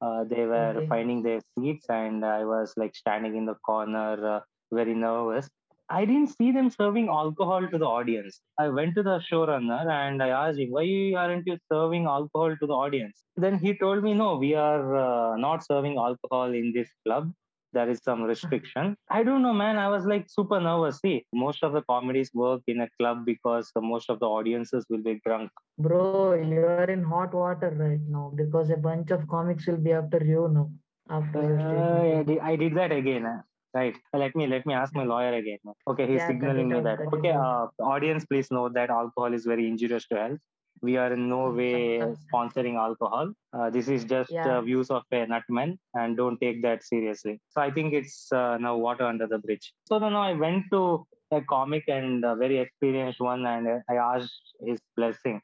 Uh, 0.00 0.24
they 0.24 0.46
were 0.46 0.74
Okay. 0.76 0.86
finding 0.88 1.22
their 1.22 1.40
seats, 1.54 1.86
and 1.88 2.24
I 2.24 2.44
was 2.44 2.74
like 2.76 2.94
standing 2.94 3.36
in 3.36 3.46
the 3.46 3.54
corner, 3.56 4.12
uh, 4.36 4.40
very 4.72 4.94
nervous. 4.94 5.48
I 5.90 6.04
didn't 6.06 6.28
see 6.28 6.50
them 6.50 6.70
serving 6.70 7.08
alcohol 7.08 7.66
to 7.68 7.78
the 7.78 7.84
audience. 7.84 8.40
I 8.58 8.68
went 8.68 8.94
to 8.94 9.02
the 9.02 9.18
showrunner 9.30 9.86
and 9.86 10.22
I 10.22 10.28
asked 10.28 10.58
him, 10.58 10.70
why 10.70 11.12
aren't 11.16 11.46
you 11.46 11.58
serving 11.70 12.06
alcohol 12.06 12.56
to 12.58 12.66
the 12.66 12.72
audience? 12.72 13.22
Then 13.36 13.58
he 13.58 13.76
told 13.76 14.02
me, 14.02 14.14
no, 14.14 14.36
we 14.36 14.54
are 14.54 14.96
uh, 14.96 15.36
not 15.36 15.66
serving 15.66 15.98
alcohol 15.98 16.52
in 16.54 16.72
this 16.74 16.88
club. 17.06 17.32
There 17.74 17.90
is 17.90 18.00
some 18.04 18.22
restriction. 18.22 18.96
I 19.10 19.24
don't 19.24 19.42
know, 19.42 19.52
man. 19.52 19.78
I 19.78 19.88
was 19.88 20.06
like 20.06 20.26
super 20.28 20.60
nervous. 20.60 21.00
See, 21.00 21.26
most 21.34 21.62
of 21.64 21.72
the 21.72 21.82
comedies 21.82 22.30
work 22.32 22.62
in 22.68 22.80
a 22.80 22.88
club 23.00 23.24
because 23.26 23.70
the 23.74 23.80
most 23.80 24.08
of 24.08 24.20
the 24.20 24.26
audiences 24.26 24.86
will 24.88 25.02
be 25.02 25.20
drunk. 25.26 25.50
Bro, 25.78 26.34
you 26.34 26.60
are 26.60 26.84
in 26.84 27.02
hot 27.02 27.34
water 27.34 27.70
right 27.76 28.00
now 28.08 28.32
because 28.34 28.70
a 28.70 28.76
bunch 28.76 29.10
of 29.10 29.26
comics 29.28 29.66
will 29.66 29.76
be 29.76 29.92
after 29.92 30.24
you 30.24 30.48
now. 30.52 30.70
After 31.10 31.58
Uh, 31.58 32.20
I, 32.20 32.22
did, 32.22 32.38
I 32.38 32.56
did 32.56 32.76
that 32.76 32.92
again. 32.92 33.26
uh, 33.26 33.42
Right. 33.74 33.96
Let 34.12 34.36
me 34.36 34.46
let 34.46 34.66
me 34.66 34.74
ask 34.74 34.94
my 34.94 35.02
lawyer 35.04 35.34
again. 35.34 35.58
Okay, 35.88 36.06
he's 36.06 36.20
Yeah, 36.20 36.26
signaling 36.28 36.68
me 36.68 36.80
that. 36.80 37.00
Okay, 37.12 37.30
uh, 37.32 37.66
audience, 37.94 38.24
please 38.24 38.50
know 38.52 38.68
that 38.68 38.90
alcohol 38.90 39.34
is 39.34 39.44
very 39.44 39.66
injurious 39.68 40.06
to 40.08 40.16
health. 40.16 40.38
We 40.80 40.96
are 40.96 41.12
in 41.12 41.28
no 41.28 41.50
way 41.50 41.80
sponsoring 42.26 42.76
alcohol. 42.76 43.32
Uh, 43.52 43.70
this 43.70 43.88
is 43.88 44.04
just 44.04 44.30
Yeah. 44.30 44.46
uh, 44.58 44.60
views 44.68 44.90
of 44.90 45.02
a 45.10 45.26
nutman, 45.32 45.78
and 45.94 46.16
don't 46.16 46.38
take 46.44 46.62
that 46.62 46.84
seriously. 46.84 47.40
So 47.48 47.62
I 47.62 47.70
think 47.72 47.94
it's 47.94 48.30
uh, 48.32 48.58
now 48.58 48.76
water 48.76 49.04
under 49.06 49.26
the 49.26 49.38
bridge. 49.38 49.72
So 49.90 49.98
then 49.98 50.14
I 50.14 50.32
went 50.34 50.70
to 50.76 50.82
a 51.32 51.40
comic 51.42 51.88
and 51.88 52.24
a 52.24 52.36
very 52.36 52.58
experienced 52.58 53.20
one, 53.20 53.44
and 53.54 53.66
uh, 53.66 53.78
I 53.90 53.96
asked 53.96 54.54
his 54.70 54.80
blessing. 54.96 55.40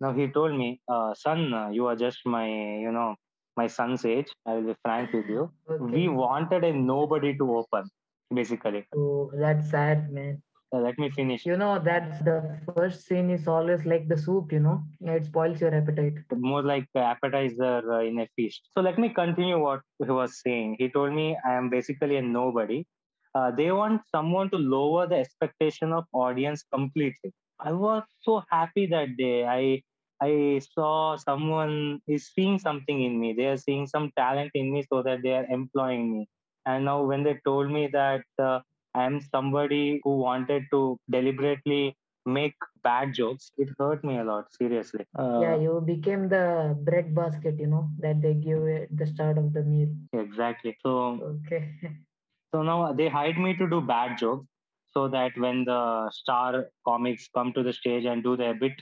Now 0.00 0.12
he 0.12 0.28
told 0.28 0.56
me, 0.62 0.70
uh, 0.88 1.14
"Son, 1.14 1.52
uh, 1.52 1.68
you 1.70 1.86
are 1.86 1.96
just 1.96 2.24
my, 2.26 2.46
you 2.86 2.92
know, 2.92 3.16
my 3.56 3.66
son's 3.66 4.04
age. 4.04 4.30
I 4.46 4.54
will 4.54 4.62
be 4.62 4.76
frank 4.84 5.12
with 5.12 5.26
you. 5.26 5.50
We 5.80 6.08
wanted 6.08 6.64
a 6.64 6.72
nobody 6.72 7.36
to 7.36 7.56
open, 7.56 7.90
basically. 8.34 8.86
Oh, 8.96 9.30
that's 9.34 9.70
sad, 9.70 10.12
man. 10.12 10.42
Let 10.74 10.98
me 10.98 11.10
finish. 11.10 11.44
You 11.44 11.58
know, 11.58 11.78
that's 11.78 12.18
the 12.20 12.58
first 12.74 13.06
scene 13.06 13.28
is 13.28 13.46
always 13.46 13.84
like 13.84 14.08
the 14.08 14.16
soup, 14.16 14.52
you 14.52 14.60
know, 14.60 14.82
it 15.02 15.26
spoils 15.26 15.60
your 15.60 15.74
appetite. 15.74 16.14
More 16.34 16.62
like 16.62 16.86
the 16.94 17.00
appetizer 17.00 17.92
uh, 17.92 18.00
in 18.00 18.18
a 18.20 18.26
feast. 18.36 18.68
So 18.72 18.80
let 18.80 18.98
me 18.98 19.10
continue 19.10 19.58
what 19.58 19.80
he 20.02 20.10
was 20.10 20.40
saying. 20.40 20.76
He 20.78 20.88
told 20.88 21.12
me 21.12 21.36
I 21.46 21.52
am 21.54 21.68
basically 21.68 22.16
a 22.16 22.22
nobody. 22.22 22.86
Uh, 23.34 23.50
they 23.50 23.70
want 23.70 24.00
someone 24.10 24.48
to 24.50 24.56
lower 24.56 25.06
the 25.06 25.16
expectation 25.16 25.92
of 25.92 26.04
audience 26.14 26.64
completely. 26.72 27.32
I 27.60 27.72
was 27.72 28.04
so 28.20 28.42
happy 28.50 28.86
that 28.86 29.16
day. 29.18 29.44
I 29.44 29.82
I 30.22 30.60
saw 30.74 31.16
someone 31.16 32.00
is 32.06 32.30
seeing 32.34 32.58
something 32.58 33.02
in 33.02 33.18
me. 33.20 33.32
They 33.32 33.46
are 33.46 33.56
seeing 33.56 33.86
some 33.86 34.12
talent 34.16 34.52
in 34.54 34.72
me, 34.72 34.84
so 34.92 35.02
that 35.02 35.22
they 35.22 35.34
are 35.40 35.46
employing 35.46 36.12
me. 36.12 36.28
And 36.66 36.84
now 36.84 37.02
when 37.02 37.24
they 37.24 37.38
told 37.44 37.70
me 37.70 37.88
that 37.92 38.24
uh, 38.38 38.60
I 38.94 39.04
am 39.04 39.20
somebody 39.20 40.00
who 40.04 40.18
wanted 40.18 40.64
to 40.70 40.98
deliberately 41.10 41.96
make 42.24 42.54
bad 42.84 43.14
jokes, 43.14 43.50
it 43.58 43.68
hurt 43.78 44.04
me 44.04 44.18
a 44.18 44.24
lot. 44.24 44.52
Seriously. 44.52 45.04
Uh, 45.18 45.40
yeah, 45.40 45.56
you 45.56 45.82
became 45.84 46.28
the 46.28 46.76
bread 46.82 47.14
basket, 47.14 47.58
you 47.58 47.66
know, 47.66 47.88
that 47.98 48.22
they 48.22 48.34
give 48.34 48.66
at 48.68 48.96
the 48.96 49.06
start 49.06 49.38
of 49.38 49.52
the 49.52 49.62
meal. 49.62 49.88
Exactly. 50.12 50.76
So 50.82 51.36
Okay. 51.46 51.74
so 52.54 52.62
now 52.62 52.92
they 52.92 53.08
hired 53.08 53.38
me 53.38 53.56
to 53.56 53.68
do 53.68 53.80
bad 53.80 54.18
jokes 54.18 54.46
so 54.92 55.08
that 55.08 55.32
when 55.36 55.64
the 55.64 56.10
star 56.10 56.66
comics 56.86 57.28
come 57.34 57.52
to 57.54 57.62
the 57.62 57.72
stage 57.72 58.04
and 58.04 58.22
do 58.22 58.36
their 58.36 58.54
bit, 58.54 58.72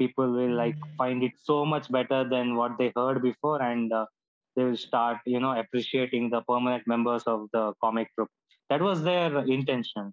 people 0.00 0.32
will 0.38 0.54
like 0.62 0.78
find 0.98 1.22
it 1.28 1.32
so 1.50 1.64
much 1.66 1.90
better 1.98 2.20
than 2.34 2.56
what 2.56 2.78
they 2.78 2.92
heard 2.96 3.22
before 3.22 3.62
and 3.62 3.92
uh, 3.92 4.06
they 4.56 4.64
will 4.64 4.76
start, 4.76 5.18
you 5.26 5.40
know, 5.40 5.52
appreciating 5.58 6.30
the 6.30 6.42
permanent 6.48 6.84
members 6.86 7.24
of 7.24 7.48
the 7.52 7.74
comic 7.82 8.08
group. 8.16 8.30
That 8.70 8.82
was 8.82 9.02
their 9.04 9.38
intention. 9.46 10.12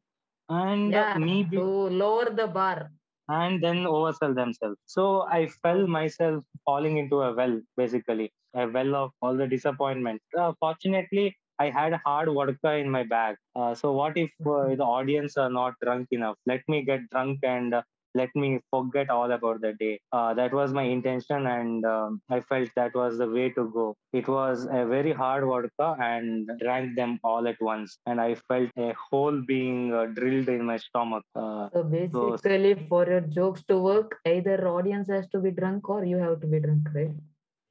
And 0.49 0.95
uh, 0.95 1.07
yeah, 1.13 1.17
me 1.17 1.43
be- 1.43 1.57
to 1.57 1.63
lower 2.03 2.29
the 2.29 2.47
bar. 2.47 2.91
and 3.29 3.63
then 3.63 3.77
oversell 3.85 4.35
themselves. 4.35 4.77
So 4.85 5.23
I 5.27 5.47
felt 5.47 5.87
myself 5.89 6.43
falling 6.65 6.97
into 6.97 7.21
a 7.21 7.33
well, 7.33 7.59
basically, 7.75 8.31
a 8.55 8.67
well 8.67 8.95
of 8.95 9.11
all 9.21 9.35
the 9.35 9.47
disappointment. 9.47 10.21
Uh, 10.37 10.53
fortunately, 10.59 11.35
I 11.59 11.69
had 11.69 11.93
hard 12.05 12.29
vodka 12.29 12.73
in 12.75 12.89
my 12.89 13.03
bag. 13.03 13.35
Uh, 13.55 13.73
so 13.75 13.91
what 13.93 14.17
if 14.17 14.29
uh, 14.45 14.75
the 14.75 14.83
audience 14.97 15.37
are 15.37 15.49
not 15.49 15.73
drunk 15.81 16.07
enough? 16.11 16.37
Let 16.45 16.61
me 16.67 16.83
get 16.85 17.01
drunk 17.11 17.39
and 17.43 17.73
uh, 17.73 17.81
let 18.19 18.35
me 18.35 18.59
forget 18.71 19.09
all 19.09 19.31
about 19.31 19.61
the 19.61 19.73
day. 19.73 19.99
Uh, 20.11 20.33
that 20.33 20.53
was 20.53 20.73
my 20.73 20.83
intention, 20.83 21.47
and 21.47 21.85
um, 21.85 22.21
I 22.29 22.39
felt 22.41 22.69
that 22.75 22.95
was 22.95 23.17
the 23.17 23.29
way 23.29 23.49
to 23.51 23.65
go. 23.77 23.85
It 24.13 24.27
was 24.27 24.65
a 24.79 24.85
very 24.85 25.13
hard 25.13 25.45
vodka 25.45 25.95
and 26.09 26.49
drank 26.59 26.95
them 26.95 27.19
all 27.23 27.47
at 27.47 27.61
once, 27.61 27.97
and 28.05 28.21
I 28.21 28.35
felt 28.49 28.69
a 28.77 28.93
hole 29.09 29.41
being 29.53 29.93
uh, 29.93 30.05
drilled 30.19 30.49
in 30.49 30.65
my 30.65 30.77
stomach. 30.77 31.23
Uh, 31.35 31.69
So 31.73 31.83
basically, 31.83 32.73
for 32.89 33.05
your 33.07 33.21
jokes 33.21 33.63
to 33.69 33.79
work, 33.79 34.19
either 34.25 34.57
audience 34.67 35.09
has 35.17 35.27
to 35.29 35.39
be 35.39 35.51
drunk 35.51 35.89
or 35.89 36.03
you 36.05 36.17
have 36.17 36.39
to 36.41 36.47
be 36.47 36.59
drunk, 36.59 36.87
right? 36.93 37.15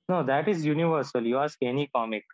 no, 0.08 0.22
that 0.22 0.48
is 0.48 0.64
universal. 0.64 1.26
You 1.26 1.38
ask 1.38 1.58
any 1.62 1.88
comic. 1.94 2.24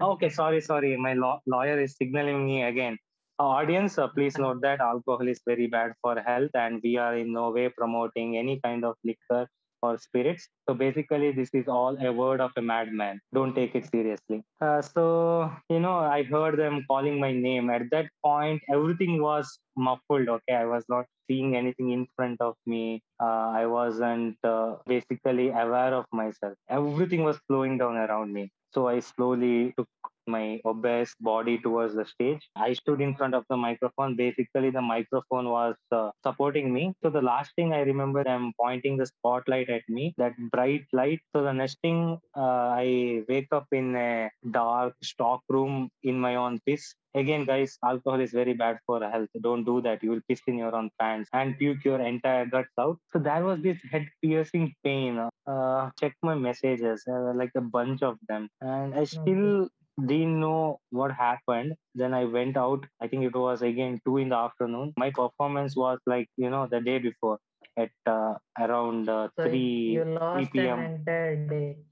Okay, 0.00 0.28
sorry, 0.28 0.60
sorry. 0.60 0.96
My 0.96 1.14
law- 1.14 1.40
lawyer 1.46 1.78
is 1.80 1.96
signaling 1.96 2.44
me 2.46 2.62
again. 2.64 2.98
Audience, 3.42 3.98
uh, 3.98 4.08
please 4.08 4.38
note 4.38 4.60
that 4.62 4.80
alcohol 4.80 5.26
is 5.26 5.40
very 5.46 5.66
bad 5.66 5.92
for 6.00 6.20
health, 6.20 6.50
and 6.54 6.80
we 6.84 6.96
are 6.96 7.16
in 7.16 7.32
no 7.32 7.50
way 7.50 7.68
promoting 7.68 8.36
any 8.36 8.60
kind 8.64 8.84
of 8.84 8.94
liquor 9.04 9.48
or 9.82 9.98
spirits. 9.98 10.48
So 10.68 10.74
basically, 10.74 11.32
this 11.32 11.50
is 11.52 11.66
all 11.66 11.96
a 12.00 12.12
word 12.12 12.40
of 12.40 12.52
a 12.56 12.62
madman. 12.62 13.20
Don't 13.34 13.54
take 13.54 13.74
it 13.74 13.90
seriously. 13.90 14.44
Uh, 14.60 14.80
so 14.80 15.50
you 15.68 15.80
know, 15.80 15.96
I 15.96 16.22
heard 16.22 16.58
them 16.58 16.84
calling 16.88 17.18
my 17.18 17.32
name. 17.32 17.68
At 17.70 17.90
that 17.90 18.06
point, 18.24 18.62
everything 18.72 19.20
was 19.20 19.58
muffled. 19.76 20.28
Okay, 20.28 20.54
I 20.54 20.64
was 20.64 20.84
not 20.88 21.06
seeing 21.32 21.56
anything 21.56 21.90
in 21.90 22.06
front 22.16 22.40
of 22.40 22.54
me. 22.66 23.02
Uh, 23.20 23.48
I 23.62 23.66
wasn't 23.66 24.36
uh, 24.44 24.76
basically 24.86 25.48
aware 25.50 25.94
of 25.94 26.06
myself. 26.12 26.54
Everything 26.68 27.24
was 27.24 27.38
flowing 27.46 27.78
down 27.78 27.96
around 27.96 28.32
me. 28.32 28.50
So 28.74 28.88
I 28.88 29.00
slowly 29.00 29.74
took 29.76 29.88
my 30.26 30.60
obese 30.64 31.14
body 31.20 31.58
towards 31.58 31.94
the 31.94 32.04
stage. 32.04 32.42
I 32.56 32.72
stood 32.74 33.00
in 33.00 33.14
front 33.16 33.34
of 33.34 33.44
the 33.50 33.56
microphone. 33.56 34.16
Basically, 34.16 34.70
the 34.70 34.80
microphone 34.80 35.48
was 35.50 35.74
uh, 35.90 36.10
supporting 36.26 36.72
me. 36.72 36.92
So 37.02 37.10
the 37.10 37.22
last 37.22 37.52
thing 37.56 37.72
I 37.72 37.80
remember, 37.80 38.22
I'm 38.26 38.52
pointing 38.60 38.96
the 38.96 39.06
spotlight 39.06 39.68
at 39.70 39.82
me, 39.88 40.14
that 40.18 40.34
bright 40.52 40.86
light. 40.92 41.20
So 41.34 41.42
the 41.42 41.52
next 41.52 41.78
thing, 41.82 42.18
uh, 42.36 42.68
I 42.84 43.22
wake 43.28 43.48
up 43.52 43.66
in 43.72 43.96
a 43.96 44.30
dark 44.50 44.94
stock 45.02 45.42
room 45.48 45.90
in 46.02 46.18
my 46.20 46.36
own 46.36 46.60
piss. 46.66 46.94
Again, 47.14 47.44
guys, 47.44 47.78
alcohol 47.84 48.20
is 48.20 48.32
very 48.32 48.54
bad 48.54 48.78
for 48.86 49.00
health. 49.02 49.28
Don't 49.42 49.64
do 49.64 49.80
that. 49.82 50.02
You 50.02 50.10
will 50.10 50.20
piss 50.28 50.40
in 50.46 50.58
your 50.58 50.74
own 50.74 50.90
pants 50.98 51.28
and 51.32 51.56
puke 51.58 51.84
your 51.84 52.00
entire 52.00 52.46
guts 52.46 52.72
out. 52.78 52.98
So 53.12 53.18
there 53.18 53.44
was 53.44 53.60
this 53.62 53.78
head 53.90 54.08
piercing 54.22 54.74
pain. 54.84 55.18
Uh, 55.46 55.90
check 56.00 56.14
my 56.22 56.34
messages, 56.34 57.04
uh, 57.08 57.32
like 57.34 57.52
a 57.54 57.60
bunch 57.60 58.02
of 58.02 58.18
them, 58.28 58.48
and 58.60 58.94
I 58.94 59.04
still 59.04 59.68
didn't 60.06 60.40
know 60.40 60.78
what 60.90 61.12
happened. 61.12 61.74
Then 61.94 62.14
I 62.14 62.24
went 62.24 62.56
out. 62.56 62.86
I 63.00 63.08
think 63.08 63.24
it 63.24 63.34
was 63.36 63.62
again 63.62 64.00
two 64.06 64.16
in 64.18 64.30
the 64.30 64.36
afternoon. 64.36 64.94
My 64.96 65.10
performance 65.10 65.76
was 65.76 65.98
like 66.06 66.28
you 66.36 66.50
know 66.50 66.66
the 66.66 66.80
day 66.80 66.98
before 66.98 67.38
at 67.76 67.90
uh, 68.06 68.34
around 68.58 69.08
uh, 69.08 69.28
So 69.36 69.44
three 69.44 69.98
you 69.98 70.04
3 70.04 70.14
lost 70.14 70.38
an 70.38 70.48
p.m. 70.52 71.84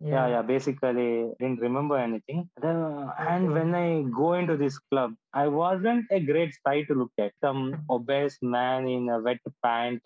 Yeah, 0.00 0.26
yeah. 0.28 0.42
Basically, 0.42 1.30
didn't 1.40 1.60
remember 1.60 1.96
anything. 1.98 2.48
Then, 2.62 3.10
and 3.18 3.52
when 3.52 3.74
I 3.74 4.02
go 4.16 4.34
into 4.34 4.56
this 4.56 4.78
club, 4.90 5.14
I 5.34 5.48
wasn't 5.48 6.06
a 6.10 6.20
great 6.20 6.54
sight 6.66 6.86
to 6.88 6.94
look 6.94 7.12
at. 7.18 7.32
Some 7.42 7.82
obese 7.90 8.38
man 8.42 8.88
in 8.88 9.08
a 9.08 9.18
wet 9.20 9.40
pant 9.64 10.00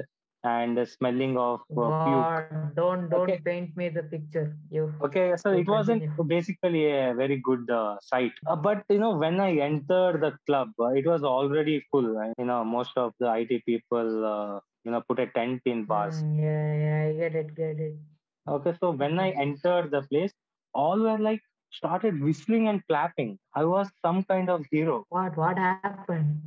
and 0.44 0.88
smelling 0.88 1.36
of 1.38 1.60
uh, 1.70 1.90
puke. 2.04 2.24
God, 2.26 2.74
don't 2.74 3.08
don't 3.10 3.20
Okay. 3.30 3.38
paint 3.44 3.76
me 3.76 3.88
the 3.90 4.02
picture. 4.02 4.56
You 4.70 4.92
Okay, 5.08 5.34
so 5.36 5.52
you 5.52 5.60
it 5.60 5.68
wasn't 5.68 6.02
basically 6.26 6.82
a 6.90 7.14
very 7.14 7.36
good 7.36 7.70
uh, 7.70 7.96
sight. 8.00 8.32
Uh, 8.46 8.56
but 8.56 8.84
you 8.88 8.98
know, 8.98 9.16
when 9.16 9.40
I 9.40 9.56
entered 9.58 10.20
the 10.20 10.32
club, 10.46 10.70
uh, 10.80 10.88
it 11.02 11.06
was 11.06 11.22
already 11.22 11.84
full. 11.90 12.18
uh, 12.18 12.32
You 12.38 12.46
know, 12.46 12.64
most 12.64 12.96
of 12.96 13.12
the 13.20 13.30
IT 13.30 13.60
people, 13.66 14.24
uh, 14.32 14.60
you 14.84 14.90
know, 14.90 15.02
put 15.08 15.20
a 15.20 15.26
tent 15.26 15.62
in 15.66 15.84
bars. 15.84 16.22
Mm, 16.22 16.40
yeah, 16.42 16.66
yeah, 16.84 17.08
I 17.08 17.12
get 17.22 17.34
it, 17.36 17.54
get 17.54 17.78
it. 17.88 17.96
Okay, 18.48 18.74
so 18.80 18.90
when 18.90 19.18
I 19.18 19.30
entered 19.30 19.90
the 19.90 20.02
place, 20.02 20.32
all 20.74 20.98
were 21.00 21.18
like 21.18 21.40
started 21.70 22.20
whistling 22.20 22.68
and 22.68 22.82
clapping. 22.88 23.38
I 23.54 23.64
was 23.64 23.88
some 24.04 24.24
kind 24.24 24.50
of 24.50 24.64
hero. 24.70 25.04
What 25.10 25.36
what 25.36 25.58
happened? 25.58 26.40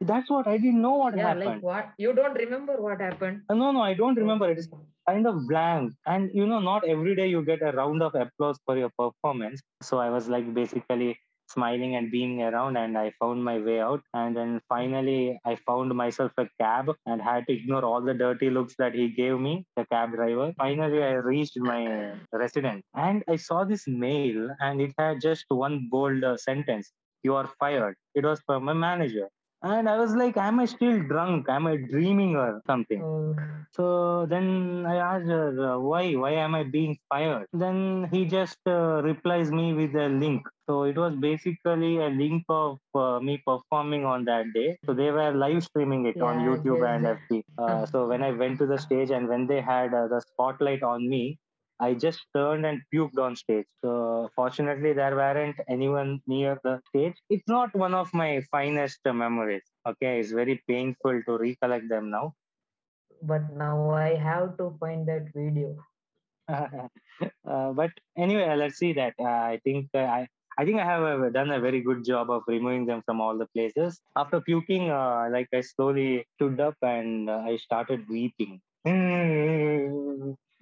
That's 0.00 0.30
what 0.30 0.46
I 0.46 0.56
didn't 0.58 0.82
know 0.82 0.94
what 0.96 1.14
happened. 1.18 1.40
Yeah, 1.42 1.50
like 1.50 1.62
what? 1.62 1.90
You 1.98 2.12
don't 2.14 2.34
remember 2.34 2.80
what 2.80 3.00
happened? 3.00 3.42
Uh, 3.48 3.54
No, 3.54 3.72
no, 3.72 3.82
I 3.82 3.94
don't 3.94 4.16
remember. 4.16 4.50
It 4.50 4.58
is 4.58 4.68
kind 5.08 5.26
of 5.26 5.46
blank. 5.48 5.92
And 6.06 6.30
you 6.34 6.46
know, 6.46 6.60
not 6.60 6.84
every 6.84 7.14
day 7.14 7.28
you 7.28 7.44
get 7.44 7.62
a 7.62 7.72
round 7.72 8.02
of 8.02 8.14
applause 8.14 8.58
for 8.64 8.76
your 8.76 8.90
performance. 8.98 9.62
So 9.82 9.98
I 9.98 10.10
was 10.10 10.28
like 10.28 10.52
basically 10.54 11.18
smiling 11.48 11.96
and 11.96 12.10
being 12.10 12.42
around 12.42 12.76
and 12.76 12.96
I 12.96 13.12
found 13.20 13.44
my 13.44 13.58
way 13.58 13.80
out. 13.80 14.02
And 14.12 14.36
then 14.36 14.60
finally 14.68 15.38
I 15.44 15.56
found 15.56 15.94
myself 15.94 16.32
a 16.38 16.48
cab 16.60 16.90
and 17.06 17.20
had 17.20 17.46
to 17.46 17.52
ignore 17.52 17.84
all 17.84 18.00
the 18.00 18.14
dirty 18.14 18.50
looks 18.50 18.74
that 18.78 18.94
he 18.94 19.08
gave 19.08 19.38
me, 19.38 19.66
the 19.76 19.86
cab 19.86 20.12
driver. 20.12 20.52
Finally 20.56 21.02
I 21.02 21.12
reached 21.12 21.58
my 21.58 22.12
residence 22.32 22.82
and 22.94 23.22
I 23.28 23.36
saw 23.36 23.64
this 23.64 23.86
mail 23.86 24.50
and 24.60 24.80
it 24.80 24.92
had 24.98 25.20
just 25.20 25.44
one 25.48 25.88
bold 25.90 26.24
uh, 26.24 26.36
sentence. 26.36 26.92
You 27.22 27.34
are 27.34 27.50
fired. 27.58 27.96
It 28.14 28.24
was 28.24 28.40
from 28.46 28.64
my 28.64 28.74
manager. 28.74 29.28
And 29.64 29.88
I 29.88 29.96
was 29.96 30.14
like, 30.14 30.36
am 30.36 30.60
I 30.60 30.66
still 30.66 31.00
drunk? 31.02 31.46
Am 31.48 31.66
I 31.66 31.76
dreaming 31.76 32.36
or 32.36 32.60
something? 32.66 33.02
Oh, 33.02 33.34
So 33.74 34.26
then 34.28 34.84
I 34.86 34.96
asked 34.96 35.26
her, 35.26 35.72
uh, 35.72 35.78
why? 35.78 36.12
Why 36.12 36.32
am 36.32 36.54
I 36.54 36.64
being 36.64 36.98
fired? 37.08 37.46
Then 37.54 38.06
he 38.12 38.26
just 38.26 38.58
uh, 38.66 39.00
replies 39.02 39.50
me 39.50 39.72
with 39.72 39.94
a 39.96 40.08
link. 40.08 40.46
So 40.68 40.82
it 40.82 40.98
was 40.98 41.16
basically 41.16 41.96
a 41.96 42.08
link 42.08 42.44
of 42.50 42.78
uh, 42.94 43.20
me 43.20 43.42
performing 43.46 44.04
on 44.04 44.26
that 44.26 44.52
day. 44.52 44.76
So 44.84 44.92
they 44.92 45.10
were 45.10 45.32
live 45.32 45.64
streaming 45.64 46.04
it 46.04 46.20
on 46.20 46.40
YouTube 46.40 46.80
yes, 46.80 46.90
and. 46.90 47.04
FB. 47.16 47.42
Uh, 47.56 47.86
so 47.86 48.06
when 48.06 48.22
I 48.22 48.32
went 48.32 48.58
to 48.58 48.66
the 48.66 48.78
stage 48.78 49.10
and 49.10 49.28
when 49.28 49.46
they 49.46 49.62
had 49.62 49.94
uh, 49.94 50.08
the 50.08 50.20
spotlight 50.20 50.82
on 50.82 51.08
me, 51.08 51.38
I 51.80 51.94
just 51.94 52.20
turned 52.34 52.66
and 52.66 52.82
puked 52.92 53.18
on 53.18 53.36
stage. 53.36 53.66
So 53.84 54.28
fortunately, 54.34 54.92
there 54.92 55.16
weren't 55.16 55.56
anyone 55.68 56.20
near 56.26 56.58
the 56.64 56.80
stage. 56.88 57.14
It's 57.30 57.48
not 57.48 57.74
one 57.74 57.94
of 57.94 58.12
my 58.14 58.42
finest 58.50 59.00
memories. 59.04 59.64
Okay, 59.86 60.20
it's 60.20 60.32
very 60.32 60.62
painful 60.68 61.22
to 61.26 61.38
recollect 61.38 61.88
them 61.88 62.10
now. 62.10 62.34
but 63.22 63.42
now 63.56 63.90
I 63.90 64.14
have 64.14 64.56
to 64.58 64.76
find 64.80 65.08
that 65.08 65.32
video. 65.34 65.76
uh, 66.48 67.72
but 67.72 67.90
anyway, 68.16 68.44
uh, 68.48 68.56
let's 68.56 68.76
see 68.78 68.92
that. 68.94 69.14
Uh, 69.18 69.24
I 69.24 69.60
think 69.64 69.88
uh, 69.94 69.98
I. 70.00 70.28
I 70.56 70.64
think 70.64 70.78
I 70.78 70.84
have 70.84 71.02
uh, 71.02 71.30
done 71.30 71.50
a 71.50 71.58
very 71.58 71.80
good 71.80 72.04
job 72.04 72.30
of 72.30 72.44
removing 72.46 72.86
them 72.86 73.02
from 73.04 73.20
all 73.20 73.36
the 73.36 73.46
places. 73.56 74.00
After 74.16 74.40
puking, 74.40 74.88
uh, 74.88 75.26
like 75.32 75.48
I 75.52 75.62
slowly 75.62 76.28
stood 76.36 76.60
up 76.60 76.76
and 76.80 77.28
uh, 77.28 77.42
I 77.44 77.56
started 77.56 78.08
weeping. 78.08 78.60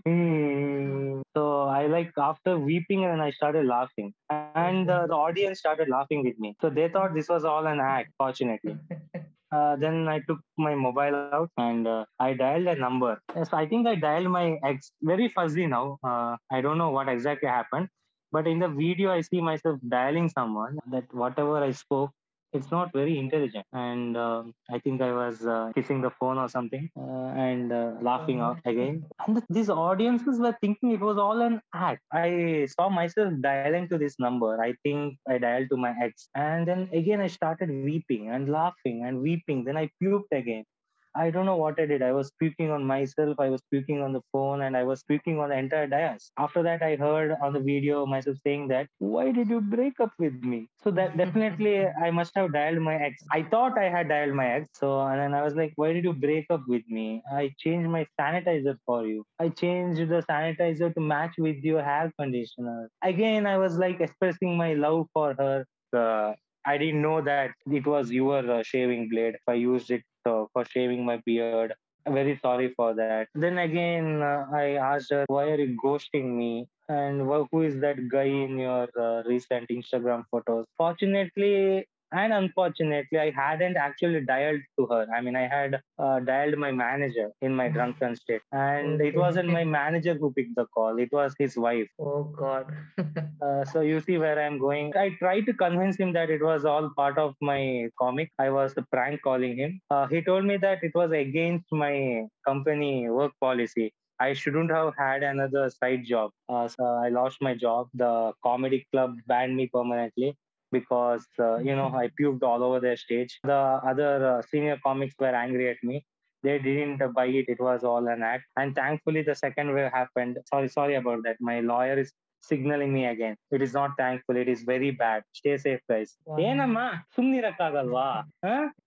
So 0.06 1.62
I 1.62 1.86
like 1.86 2.12
after 2.18 2.58
weeping 2.58 3.04
and 3.04 3.22
I 3.22 3.30
started 3.30 3.66
laughing, 3.66 4.12
and 4.30 4.90
uh, 4.90 5.06
the 5.06 5.14
audience 5.14 5.60
started 5.60 5.88
laughing 5.88 6.24
with 6.24 6.38
me. 6.38 6.56
So 6.60 6.70
they 6.70 6.88
thought 6.88 7.14
this 7.14 7.28
was 7.28 7.44
all 7.44 7.66
an 7.66 7.80
act. 7.80 8.10
Fortunately, 8.18 8.76
uh, 9.52 9.76
then 9.76 10.08
I 10.08 10.20
took 10.28 10.40
my 10.58 10.74
mobile 10.74 11.14
out 11.14 11.50
and 11.56 11.86
uh, 11.86 12.04
I 12.18 12.34
dialed 12.34 12.66
a 12.66 12.74
number. 12.74 13.18
Yes, 13.34 13.48
I 13.52 13.66
think 13.66 13.86
I 13.86 13.94
dialed 13.94 14.30
my 14.30 14.58
ex. 14.64 14.92
Very 15.02 15.28
fuzzy 15.28 15.66
now. 15.66 15.98
Uh, 16.02 16.36
I 16.50 16.60
don't 16.60 16.78
know 16.78 16.90
what 16.90 17.08
exactly 17.08 17.48
happened, 17.48 17.88
but 18.32 18.46
in 18.46 18.58
the 18.58 18.68
video 18.68 19.10
I 19.10 19.20
see 19.20 19.40
myself 19.40 19.78
dialing 19.88 20.28
someone. 20.28 20.78
That 20.90 21.04
whatever 21.14 21.62
I 21.62 21.70
spoke, 21.70 22.10
it's 22.52 22.70
not 22.70 22.92
very 22.92 23.18
intelligent. 23.18 23.66
And 23.72 24.16
um 24.16 24.52
I 24.70 24.78
think 24.78 25.00
I 25.02 25.12
was 25.12 25.44
uh, 25.46 25.70
kissing 25.74 26.00
the 26.02 26.10
phone 26.10 26.38
or 26.38 26.48
something 26.48 26.88
uh, 26.98 27.28
and 27.48 27.72
uh, 27.72 27.92
laughing 28.00 28.40
out 28.40 28.58
again. 28.64 29.04
And 29.26 29.36
th- 29.36 29.46
these 29.48 29.70
audiences 29.70 30.38
were 30.40 30.56
thinking 30.60 30.92
it 30.92 31.00
was 31.00 31.18
all 31.18 31.40
an 31.42 31.60
act. 31.74 32.02
I 32.12 32.66
saw 32.76 32.88
myself 32.88 33.32
dialing 33.42 33.88
to 33.88 33.98
this 33.98 34.18
number. 34.18 34.50
I 34.62 34.74
think 34.82 35.18
I 35.28 35.38
dialed 35.38 35.68
to 35.70 35.76
my 35.76 35.94
ex. 36.02 36.28
And 36.34 36.66
then 36.66 36.88
again, 36.92 37.20
I 37.20 37.28
started 37.28 37.70
weeping 37.70 38.28
and 38.30 38.48
laughing 38.48 39.04
and 39.06 39.20
weeping. 39.20 39.64
Then 39.64 39.76
I 39.76 39.90
puked 40.02 40.32
again. 40.32 40.64
I 41.14 41.30
don't 41.30 41.46
know 41.46 41.56
what 41.56 41.78
I 41.78 41.86
did. 41.86 42.02
I 42.02 42.12
was 42.12 42.32
puking 42.38 42.70
on 42.70 42.84
myself, 42.84 43.36
I 43.38 43.48
was 43.50 43.62
puking 43.70 44.00
on 44.00 44.12
the 44.12 44.22
phone, 44.32 44.62
and 44.62 44.76
I 44.76 44.84
was 44.84 45.02
puking 45.02 45.38
on 45.40 45.50
the 45.50 45.58
entire 45.58 45.86
dais. 45.86 46.30
After 46.38 46.62
that, 46.62 46.82
I 46.82 46.96
heard 46.96 47.36
on 47.42 47.52
the 47.52 47.60
video 47.60 48.06
myself 48.06 48.38
saying 48.44 48.68
that, 48.68 48.88
Why 48.98 49.30
did 49.32 49.48
you 49.48 49.60
break 49.60 50.00
up 50.00 50.12
with 50.18 50.34
me? 50.42 50.68
So 50.82 50.90
that 50.92 51.16
definitely 51.22 51.86
I 51.86 52.10
must 52.10 52.32
have 52.36 52.52
dialed 52.52 52.80
my 52.80 52.96
ex. 52.96 53.22
I 53.30 53.42
thought 53.42 53.78
I 53.78 53.88
had 53.88 54.08
dialed 54.08 54.34
my 54.34 54.46
ex. 54.52 54.68
So 54.74 55.00
and 55.00 55.20
then 55.20 55.34
I 55.34 55.42
was 55.42 55.54
like, 55.54 55.72
Why 55.76 55.92
did 55.92 56.04
you 56.04 56.14
break 56.14 56.46
up 56.50 56.62
with 56.66 56.82
me? 56.88 57.22
I 57.32 57.52
changed 57.58 57.90
my 57.90 58.06
sanitizer 58.18 58.76
for 58.86 59.06
you. 59.06 59.24
I 59.38 59.50
changed 59.50 60.00
the 60.08 60.22
sanitizer 60.30 60.94
to 60.94 61.00
match 61.00 61.34
with 61.38 61.56
your 61.62 61.82
hair 61.82 62.10
conditioner. 62.18 62.88
Again, 63.02 63.46
I 63.46 63.58
was 63.58 63.76
like 63.76 64.00
expressing 64.00 64.56
my 64.56 64.74
love 64.74 65.06
for 65.12 65.34
her. 65.34 65.64
Uh, 65.94 66.32
I 66.64 66.78
didn't 66.78 67.02
know 67.02 67.20
that 67.22 67.50
it 67.70 67.86
was 67.86 68.10
your 68.10 68.50
uh, 68.50 68.62
shaving 68.62 69.08
blade. 69.08 69.36
I 69.48 69.54
used 69.54 69.90
it 69.90 70.02
uh, 70.26 70.44
for 70.52 70.64
shaving 70.64 71.04
my 71.04 71.18
beard. 71.26 71.74
very 72.06 72.38
sorry 72.42 72.72
for 72.76 72.94
that. 72.94 73.28
Then 73.34 73.58
again, 73.58 74.22
uh, 74.22 74.46
I 74.52 74.74
asked 74.74 75.10
her, 75.10 75.24
why 75.28 75.44
are 75.50 75.58
you 75.58 75.76
ghosting 75.82 76.36
me? 76.36 76.66
And 76.88 77.22
who 77.50 77.62
is 77.62 77.80
that 77.80 78.08
guy 78.08 78.24
in 78.24 78.58
your 78.58 78.88
recent 79.26 79.68
Instagram 79.68 80.24
photos? 80.30 80.66
Fortunately, 80.76 81.86
and 82.12 82.32
unfortunately, 82.32 83.18
I 83.18 83.30
hadn't 83.30 83.76
actually 83.76 84.20
dialed 84.24 84.60
to 84.78 84.86
her. 84.86 85.06
I 85.14 85.20
mean, 85.20 85.36
I 85.36 85.48
had 85.48 85.80
uh, 85.98 86.20
dialed 86.20 86.58
my 86.58 86.70
manager 86.70 87.30
in 87.40 87.54
my 87.54 87.68
drunken 87.68 88.16
state, 88.22 88.42
and 88.52 89.00
it 89.00 89.16
wasn't 89.16 89.48
my 89.48 89.64
manager 89.64 90.14
who 90.14 90.32
picked 90.32 90.54
the 90.56 90.66
call. 90.66 90.98
It 90.98 91.10
was 91.12 91.34
his 91.38 91.56
wife. 91.56 91.88
Oh 91.98 92.24
God. 92.24 92.66
Uh, 93.42 93.64
so 93.64 93.80
you 93.80 94.00
see 94.00 94.18
where 94.18 94.40
I'm 94.40 94.56
going. 94.56 94.92
I 94.96 95.10
tried 95.18 95.46
to 95.46 95.52
convince 95.52 95.96
him 95.96 96.12
that 96.12 96.30
it 96.30 96.40
was 96.40 96.64
all 96.64 96.90
part 96.96 97.18
of 97.18 97.34
my 97.40 97.88
comic. 97.98 98.30
I 98.38 98.50
was 98.50 98.72
the 98.72 98.82
prank 98.92 99.20
calling 99.22 99.56
him. 99.56 99.80
Uh, 99.90 100.06
he 100.06 100.22
told 100.22 100.44
me 100.44 100.58
that 100.58 100.78
it 100.82 100.92
was 100.94 101.10
against 101.10 101.66
my 101.72 102.26
company 102.46 103.08
work 103.08 103.32
policy. 103.40 103.92
I 104.20 104.32
shouldn't 104.34 104.70
have 104.70 104.92
had 104.96 105.24
another 105.24 105.70
side 105.70 106.04
job. 106.04 106.30
Uh, 106.48 106.68
so 106.68 106.84
I 106.84 107.08
lost 107.08 107.38
my 107.40 107.54
job. 107.54 107.88
The 107.94 108.32
comedy 108.44 108.86
club 108.92 109.16
banned 109.26 109.56
me 109.56 109.66
permanently 109.66 110.36
because 110.71 111.25
uh, 111.39 111.57
you 111.59 111.75
know 111.75 111.89
I 111.95 112.09
puked 112.19 112.43
all 112.43 112.63
over 112.63 112.79
their 112.79 112.97
stage. 112.97 113.33
The 113.45 113.61
other 113.85 114.11
uh, 114.27 114.41
senior 114.43 114.77
comics 114.85 115.15
were 115.19 115.35
angry 115.45 115.69
at 115.69 115.81
me. 115.83 115.97
They 116.43 116.59
didn't 116.59 117.01
buy 117.13 117.27
it. 117.39 117.45
It 117.49 117.59
was 117.61 117.83
all 117.83 118.07
an 118.07 118.21
act. 118.23 118.45
And 118.55 118.75
thankfully, 118.75 119.21
the 119.23 119.35
second 119.35 119.73
wave 119.73 119.91
happened. 119.91 120.37
Sorry, 120.51 120.69
sorry 120.69 120.95
about 120.95 121.21
that. 121.23 121.37
My 121.41 121.59
lawyer 121.61 121.97
is 121.97 122.09
signaling 122.43 122.91
me 122.93 123.05
again. 123.05 123.35
It 123.51 123.61
is 123.61 123.73
not 123.73 123.91
thankful. 123.97 124.37
It 124.37 124.47
is 124.47 124.61
very 124.63 124.91
bad. 124.91 125.23
Stay 125.33 125.55
safe, 125.57 125.81
guys. 125.91 126.09
Wow. 126.27 126.37
ಏನಮ್ಮ 126.49 126.79
ಸುಮ್ನಿರಕ್ಕಾಗಲ್ವಾ 127.15 128.05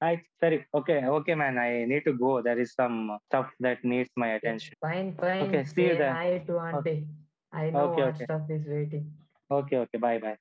ಆಯ್ತು 0.08 0.26
ಸರಿ 0.42 0.58
okay 0.78 0.96
okay 1.16 1.34
man 1.40 1.58
I 1.64 1.70
need 1.92 2.04
to 2.08 2.14
go 2.22 2.30
there 2.48 2.60
is 2.64 2.74
some 2.80 2.96
stuff 3.26 3.50
that 3.66 3.82
needs 3.94 4.14
my 4.22 4.30
attention 4.38 4.76
Fine, 4.86 5.10
fine. 5.22 5.42
Okay, 5.46 5.62
see 5.72 5.84
you 5.88 5.94
Say 5.94 5.98
there. 6.02 6.14
hi 6.20 6.30
to 6.50 6.56
auntie. 6.66 6.98
I 7.52 7.66
know 7.74 7.84
Okay, 7.88 8.04
what 8.06 8.14
okay. 8.14 8.28
stuff 8.28 8.46
is 8.58 8.64
waiting. 8.76 9.04
Okay 9.50 9.76
okay 9.84 9.98
bye 10.06 10.20
bye 10.26 10.38